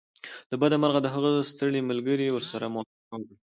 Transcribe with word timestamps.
له 0.49 0.55
بده 0.61 0.75
مرغه 0.81 0.99
د 1.03 1.07
هغه 1.15 1.29
ستړي 1.51 1.81
ملګري 1.89 2.27
ورسره 2.31 2.65
موافقه 2.73 3.05
وکړه 3.17 3.35